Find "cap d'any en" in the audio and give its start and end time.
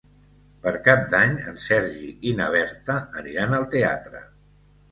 0.87-1.59